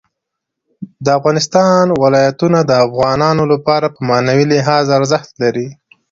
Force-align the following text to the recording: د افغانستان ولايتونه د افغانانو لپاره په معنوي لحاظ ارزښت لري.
د 1.05 1.07
افغانستان 1.17 1.85
ولايتونه 2.03 2.59
د 2.69 2.71
افغانانو 2.85 3.43
لپاره 3.53 3.87
په 3.95 3.99
معنوي 4.09 4.45
لحاظ 4.53 4.85
ارزښت 4.99 5.31
لري. 5.43 5.67